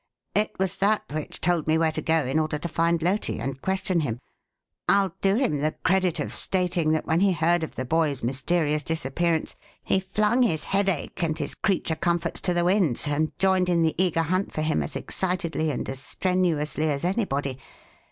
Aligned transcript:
It 0.33 0.49
was 0.57 0.77
that 0.77 1.03
which 1.11 1.39
told 1.39 1.67
me 1.67 1.77
where 1.77 1.91
to 1.91 2.01
go 2.01 2.25
in 2.25 2.39
order 2.39 2.57
to 2.57 2.67
find 2.67 3.03
Loti 3.03 3.39
and 3.39 3.61
question 3.61 3.99
him. 3.99 4.19
I'll 4.89 5.13
do 5.21 5.35
him 5.35 5.59
the 5.59 5.75
credit 5.85 6.19
of 6.19 6.33
stating 6.33 6.91
that 6.93 7.05
when 7.05 7.19
he 7.19 7.33
heard 7.33 7.61
of 7.61 7.75
the 7.75 7.85
boy's 7.85 8.23
mysterious 8.23 8.81
disappearance 8.81 9.55
he 9.83 9.99
flung 9.99 10.41
his 10.41 10.63
headache 10.63 11.21
and 11.21 11.37
his 11.37 11.53
creature 11.53 11.93
comforts 11.95 12.41
to 12.41 12.53
the 12.55 12.65
winds 12.65 13.05
and 13.07 13.37
joined 13.37 13.69
in 13.69 13.83
the 13.83 13.93
eager 13.95 14.23
hunt 14.23 14.51
for 14.51 14.61
him 14.63 14.81
as 14.81 14.95
excitedly 14.95 15.69
and 15.69 15.87
as 15.87 15.99
strenuously 15.99 16.89
as 16.89 17.03
anybody. 17.03 17.59